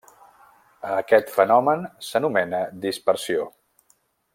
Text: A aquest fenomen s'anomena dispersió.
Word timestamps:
A 0.91 0.95
aquest 1.01 1.29
fenomen 1.35 1.85
s'anomena 2.09 2.65
dispersió. 2.87 3.51